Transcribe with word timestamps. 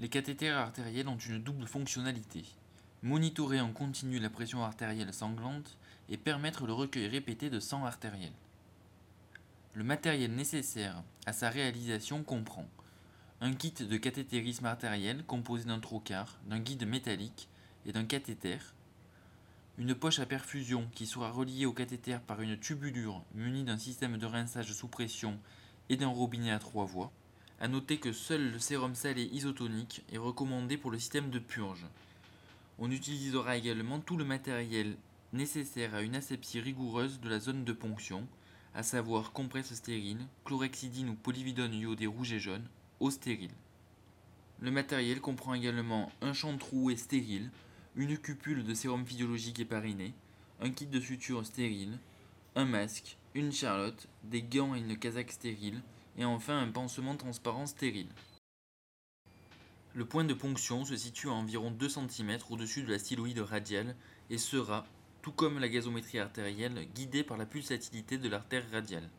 Les 0.00 0.08
cathéters 0.08 0.56
artériels 0.56 1.08
ont 1.08 1.18
une 1.18 1.42
double 1.42 1.66
fonctionnalité. 1.66 2.46
Monitorer 3.02 3.60
en 3.60 3.70
continu 3.70 4.18
la 4.18 4.30
pression 4.30 4.64
artérielle 4.64 5.12
sanglante 5.12 5.76
et 6.08 6.16
permettre 6.16 6.66
le 6.66 6.72
recueil 6.72 7.06
répété 7.06 7.50
de 7.50 7.60
sang 7.60 7.84
artériel. 7.84 8.32
Le 9.74 9.84
matériel 9.84 10.34
nécessaire 10.34 11.02
à 11.26 11.34
sa 11.34 11.50
réalisation 11.50 12.22
comprend 12.22 12.66
un 13.42 13.52
kit 13.52 13.74
de 13.74 13.96
cathétérisme 13.98 14.64
artériel 14.64 15.22
composé 15.26 15.66
d'un 15.66 15.80
trocar, 15.80 16.38
d'un 16.46 16.60
guide 16.60 16.86
métallique 16.86 17.50
et 17.84 17.92
d'un 17.92 18.06
cathéter, 18.06 18.58
une 19.76 19.94
poche 19.94 20.18
à 20.18 20.24
perfusion 20.24 20.88
qui 20.94 21.04
sera 21.04 21.30
reliée 21.30 21.66
au 21.66 21.74
cathéter 21.74 22.16
par 22.26 22.40
une 22.40 22.58
tubulure 22.58 23.22
munie 23.34 23.64
d'un 23.64 23.78
système 23.78 24.16
de 24.16 24.26
rinçage 24.26 24.72
sous 24.72 24.88
pression 24.88 25.38
et 25.90 25.96
d'un 25.96 26.08
robinet 26.08 26.52
à 26.52 26.58
trois 26.58 26.86
voies. 26.86 27.12
A 27.62 27.68
noter 27.68 27.98
que 27.98 28.12
seul 28.12 28.52
le 28.52 28.58
sérum 28.58 28.94
salé 28.94 29.24
isotonique 29.24 30.02
est 30.10 30.16
recommandé 30.16 30.78
pour 30.78 30.90
le 30.90 30.98
système 30.98 31.28
de 31.28 31.38
purge. 31.38 31.84
On 32.78 32.90
utilisera 32.90 33.58
également 33.58 34.00
tout 34.00 34.16
le 34.16 34.24
matériel 34.24 34.96
nécessaire 35.34 35.94
à 35.94 36.00
une 36.00 36.16
asepsie 36.16 36.58
rigoureuse 36.58 37.20
de 37.20 37.28
la 37.28 37.38
zone 37.38 37.64
de 37.64 37.74
ponction, 37.74 38.26
à 38.74 38.82
savoir 38.82 39.32
compresse 39.32 39.74
stérile, 39.74 40.24
chlorhexidine 40.46 41.10
ou 41.10 41.14
polyvidone 41.14 41.74
iodé 41.74 42.06
rouge 42.06 42.32
et 42.32 42.38
jaune, 42.38 42.66
eau 42.98 43.10
stérile. 43.10 43.52
Le 44.60 44.70
matériel 44.70 45.20
comprend 45.20 45.52
également 45.52 46.10
un 46.22 46.32
champ 46.32 46.56
troué 46.56 46.96
stérile, 46.96 47.50
une 47.94 48.16
cupule 48.16 48.64
de 48.64 48.72
sérum 48.72 49.04
physiologique 49.04 49.60
épariné, 49.60 50.14
un 50.62 50.70
kit 50.70 50.86
de 50.86 51.00
suture 51.00 51.44
stérile, 51.44 51.98
un 52.56 52.64
masque, 52.64 53.18
une 53.34 53.52
charlotte, 53.52 54.08
des 54.24 54.42
gants 54.42 54.74
et 54.74 54.78
une 54.80 54.96
casaque 54.96 55.32
stérile, 55.32 55.82
et 56.16 56.24
enfin 56.24 56.60
un 56.60 56.70
pansement 56.70 57.16
transparent 57.16 57.66
stérile. 57.66 58.08
Le 59.92 60.04
point 60.04 60.24
de 60.24 60.34
ponction 60.34 60.84
se 60.84 60.96
situe 60.96 61.28
à 61.28 61.32
environ 61.32 61.70
2 61.70 61.88
cm 61.88 62.38
au-dessus 62.50 62.82
de 62.82 62.92
la 62.92 62.98
styloïde 62.98 63.40
radiale 63.40 63.96
et 64.30 64.38
sera, 64.38 64.86
tout 65.20 65.32
comme 65.32 65.58
la 65.58 65.68
gazométrie 65.68 66.20
artérielle, 66.20 66.86
guidé 66.94 67.24
par 67.24 67.36
la 67.36 67.46
pulsatilité 67.46 68.16
de 68.16 68.28
l'artère 68.28 68.70
radiale. 68.70 69.10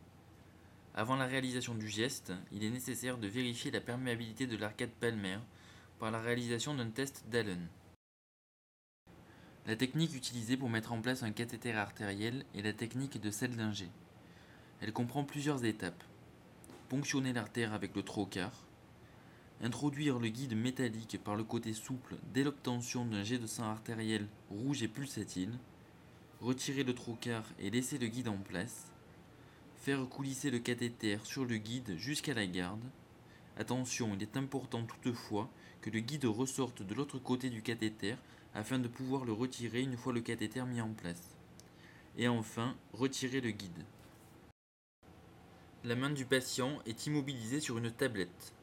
Avant 0.94 1.16
la 1.16 1.26
réalisation 1.26 1.76
du 1.76 1.90
geste, 1.90 2.34
il 2.52 2.64
est 2.64 2.70
nécessaire 2.70 3.18
de 3.18 3.28
vérifier 3.28 3.72
la 3.72 3.82
perméabilité 3.82 4.48
de 4.48 4.58
l'arcade 4.58 4.92
palmaire 4.92 5.42
par 6.00 6.12
la 6.12 6.20
réalisation 6.20 6.74
d'un 6.74 6.90
test 6.90 7.26
d'Allen. 7.30 7.68
La 9.68 9.76
technique 9.76 10.16
utilisée 10.16 10.58
pour 10.58 10.70
mettre 10.70 10.92
en 10.92 11.02
place 11.02 11.22
un 11.22 11.32
cathéter 11.32 11.74
artériel 11.74 12.46
est 12.56 12.62
la 12.62 12.74
technique 12.74 13.22
de 13.22 13.30
Seldinger. 13.30 13.90
Elle 14.82 14.92
comprend 14.92 15.24
plusieurs 15.24 15.64
étapes. 15.64 16.04
Ponctionner 16.92 17.32
l'artère 17.32 17.72
avec 17.72 17.96
le 17.96 18.04
trocar, 18.04 18.52
introduire 19.62 20.20
le 20.20 20.28
guide 20.28 20.58
métallique 20.58 21.18
par 21.24 21.38
le 21.38 21.46
côté 21.46 21.72
souple 21.72 22.18
dès 22.34 22.44
l'obtention 22.44 23.06
d'un 23.06 23.24
jet 23.24 23.38
de 23.38 23.48
sang 23.48 23.64
artériel 23.64 24.28
rouge 24.50 24.84
et 24.84 24.90
pulsatile, 24.90 25.58
retirer 26.42 26.84
le 26.84 26.94
trocar 26.94 27.46
et 27.60 27.70
laisser 27.70 27.98
le 27.98 28.08
guide 28.08 28.28
en 28.28 28.36
place, 28.36 28.92
faire 29.78 30.06
coulisser 30.10 30.52
le 30.52 30.60
cathéter 30.60 31.18
sur 31.24 31.46
le 31.46 31.56
guide 31.56 31.96
jusqu'à 31.96 32.34
la 32.34 32.46
garde. 32.46 32.84
Attention, 33.56 34.14
il 34.14 34.22
est 34.22 34.36
important 34.36 34.84
toutefois 34.84 35.50
que 35.80 35.90
le 35.90 36.02
guide 36.02 36.26
ressorte 36.26 36.82
de 36.82 36.94
l'autre 36.94 37.20
côté 37.20 37.50
du 37.50 37.62
cathéter 37.62 38.16
afin 38.54 38.80
de 38.80 38.90
pouvoir 38.90 39.24
le 39.24 39.32
retirer 39.32 39.80
une 39.80 39.96
fois 39.96 40.12
le 40.12 40.20
cathéter 40.20 40.62
mis 40.66 40.82
en 40.82 40.92
place. 40.92 41.38
Et 42.18 42.28
enfin, 42.28 42.76
retirer 42.92 43.40
le 43.40 43.52
guide. 43.52 43.86
La 45.84 45.96
main 45.96 46.12
du 46.12 46.26
patient 46.26 46.80
est 46.86 47.08
immobilisée 47.08 47.60
sur 47.60 47.80
une 47.80 47.92
tablette. 47.92 48.54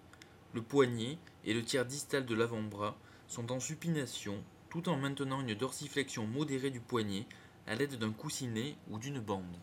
Le 0.55 0.63
poignet 0.63 1.19
et 1.45 1.53
le 1.53 1.65
tiers 1.65 1.85
distal 1.85 2.25
de 2.25 2.35
l'avant-bras 2.37 2.97
sont 3.27 3.51
en 3.51 3.59
supination 3.59 4.45
tout 4.71 4.89
en 4.89 4.97
maintenant 4.97 5.41
une 5.41 5.57
dorsiflexion 5.57 6.29
modérée 6.29 6.71
du 6.71 6.81
poignet 6.81 7.27
à 7.67 7.75
l'aide 7.75 7.97
d'un 7.97 8.13
coussinet 8.13 8.77
ou 8.89 9.01
d'une 9.01 9.19
bande. 9.19 9.59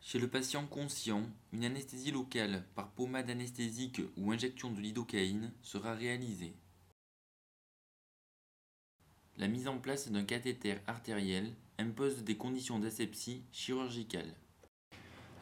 Chez 0.00 0.18
le 0.18 0.26
patient 0.26 0.66
conscient, 0.66 1.22
une 1.52 1.64
anesthésie 1.64 2.10
locale 2.10 2.64
par 2.74 2.90
pommade 2.90 3.30
anesthésique 3.30 4.02
ou 4.16 4.32
injection 4.32 4.72
de 4.72 4.80
lidocaïne 4.80 5.52
sera 5.62 5.94
réalisée. 5.94 6.56
La 9.36 9.46
mise 9.46 9.68
en 9.68 9.78
place 9.78 10.10
d'un 10.10 10.24
cathéter 10.24 10.78
artériel 10.88 11.54
impose 11.78 12.24
des 12.24 12.36
conditions 12.36 12.80
d'asepsie 12.80 13.44
chirurgicale. 13.52 14.34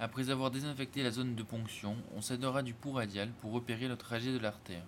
Après 0.03 0.31
avoir 0.31 0.51
désinfecté 0.51 1.03
la 1.03 1.11
zone 1.11 1.35
de 1.35 1.43
ponction, 1.43 1.95
on 2.17 2.23
s'aidera 2.23 2.63
du 2.63 2.73
pouls 2.73 2.93
radial 2.93 3.29
pour 3.43 3.53
repérer 3.53 3.87
le 3.87 3.99
trajet 3.99 4.33
de 4.33 4.39
l'artère. 4.39 4.87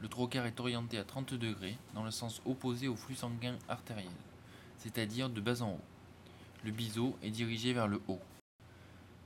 Le 0.00 0.08
trocar 0.08 0.46
est 0.46 0.58
orienté 0.58 0.98
à 0.98 1.04
30 1.04 1.34
degrés 1.34 1.78
dans 1.94 2.02
le 2.02 2.10
sens 2.10 2.42
opposé 2.44 2.88
au 2.88 2.96
flux 2.96 3.14
sanguin 3.14 3.54
artériel, 3.68 4.10
c'est-à-dire 4.78 5.30
de 5.30 5.40
bas 5.40 5.62
en 5.62 5.74
haut. 5.74 5.80
Le 6.64 6.72
biseau 6.72 7.16
est 7.22 7.30
dirigé 7.30 7.72
vers 7.72 7.86
le 7.86 8.02
haut. 8.08 8.18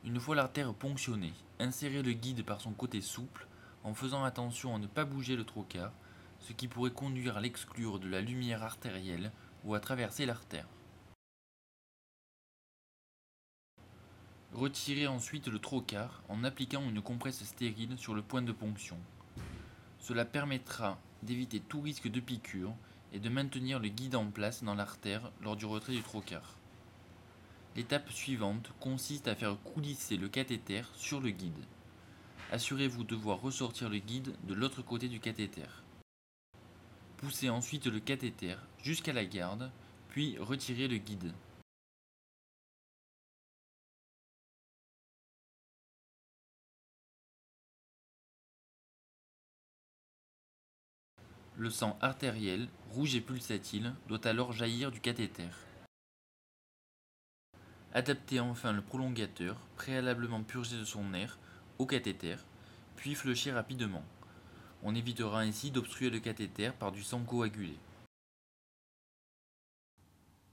Une 0.05 0.21
fois 0.21 0.37
l'artère 0.37 0.75
ponctionnée, 0.75 1.33
insérez 1.59 2.03
le 2.03 2.13
guide 2.13 2.45
par 2.45 2.61
son 2.61 2.73
côté 2.73 3.01
souple 3.01 3.47
en 3.85 3.95
faisant 3.95 4.25
attention 4.25 4.77
à 4.77 4.79
ne 4.79 4.87
pas 4.87 5.07
bouger 5.07 5.35
le 5.35 5.45
trocar 5.45 5.93
ce 6.41 6.53
qui 6.53 6.69
pourrait 6.69 6.91
conduire 6.91 7.39
à 7.39 7.41
l'exclure 7.41 8.01
de 8.01 8.09
la 8.09 8.21
lumière 8.21 8.63
artérielle 8.63 9.33
ou 9.65 9.75
à 9.75 9.81
traverser 9.81 10.27
l'artère. 10.27 10.67
Retirez 14.53 15.07
ensuite 15.07 15.47
le 15.47 15.61
trocar 15.61 16.23
en 16.29 16.43
appliquant 16.43 16.83
une 16.83 17.01
compresse 17.01 17.45
stérile 17.45 17.97
sur 17.97 18.15
le 18.15 18.23
point 18.23 18.43
de 18.43 18.53
ponction. 18.53 18.99
Cela 20.01 20.25
permettra 20.25 20.99
d'éviter 21.23 21.61
tout 21.61 21.81
risque 21.81 22.09
de 22.09 22.19
piqûre 22.19 22.75
et 23.13 23.21
de 23.21 23.29
maintenir 23.29 23.79
le 23.79 23.89
guide 23.89 24.17
en 24.17 24.27
place 24.27 24.65
dans 24.65 24.75
l'artère 24.75 25.31
lors 25.41 25.57
du 25.57 25.67
retrait 25.67 25.93
du 25.93 26.03
trocar. 26.03 26.57
L'étape 27.77 28.11
suivante 28.11 28.73
consiste 28.81 29.29
à 29.29 29.37
faire 29.37 29.57
coulisser 29.63 30.17
le 30.17 30.29
cathéter 30.29 30.83
sur 30.95 31.21
le 31.21 31.31
guide. 31.31 31.65
Assurez-vous 32.51 33.05
de 33.05 33.15
voir 33.15 33.41
ressortir 33.41 33.89
le 33.89 33.99
guide 33.99 34.35
de 34.49 34.55
l'autre 34.55 34.83
côté 34.83 35.09
du 35.09 35.21
cathéter. 35.21 35.69
Poussez 37.19 37.49
ensuite 37.51 37.87
le 37.87 38.01
cathéter 38.01 38.57
jusqu'à 38.83 39.13
la 39.13 39.25
garde, 39.25 39.71
puis 40.09 40.37
retirez 40.39 40.89
le 40.89 40.97
guide. 40.97 41.33
Le 51.61 51.69
sang 51.69 51.99
artériel, 52.01 52.69
rouge 52.89 53.15
et 53.17 53.21
pulsatile, 53.21 53.93
doit 54.09 54.27
alors 54.27 54.55
jaillir 54.55 54.91
du 54.91 54.99
cathéter. 54.99 55.51
Adaptez 57.93 58.41
enfin 58.41 58.73
le 58.73 58.81
prolongateur, 58.81 59.59
préalablement 59.77 60.43
purgé 60.43 60.79
de 60.79 60.87
son 60.87 61.13
air, 61.13 61.39
au 61.77 61.85
cathéter, 61.85 62.37
puis 62.97 63.15
fléchez 63.15 63.53
rapidement. 63.53 64.03
On 64.83 64.95
évitera 64.95 65.41
ainsi 65.41 65.71
d'obstruer 65.71 66.09
le 66.09 66.21
cathéter 66.21 66.71
par 66.79 66.93
du 66.93 67.03
sang 67.03 67.23
coagulé. 67.25 67.77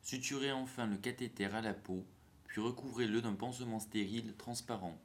Suturez 0.02 0.52
enfin 0.52 0.88
le 0.88 0.98
cathéter 0.98 1.46
à 1.46 1.62
la 1.62 1.74
peau, 1.74 2.04
puis 2.50 2.60
recouvrez-le 2.60 3.22
d'un 3.22 3.36
pansement 3.36 3.80
stérile 3.80 4.36
transparent. 4.36 5.00